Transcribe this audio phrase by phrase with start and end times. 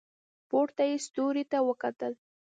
[0.49, 2.13] پورته یې ستوري ته وکتل.